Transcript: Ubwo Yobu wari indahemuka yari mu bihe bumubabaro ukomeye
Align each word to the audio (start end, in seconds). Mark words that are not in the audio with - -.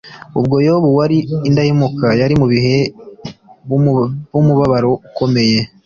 Ubwo 0.39 0.55
Yobu 0.67 0.89
wari 0.97 1.17
indahemuka 1.47 2.07
yari 2.21 2.33
mu 2.41 2.45
bihe 2.53 2.77
bumubabaro 4.33 4.91
ukomeye 5.07 5.59